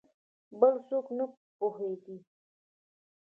[0.59, 2.17] بل څوک نه په پوهېدی!